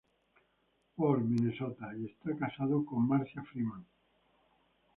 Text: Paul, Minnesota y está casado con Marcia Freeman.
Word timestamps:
Paul, 0.95 1.21
Minnesota 1.27 1.91
y 1.95 2.05
está 2.07 2.35
casado 2.35 2.83
con 2.83 3.07
Marcia 3.07 3.43
Freeman. 3.43 3.85